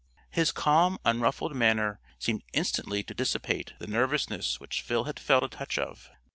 [0.31, 5.47] His calm, unruffled manner seemed instantly to dissipate the nervousness which Phil had felt a
[5.47, 6.09] touch of.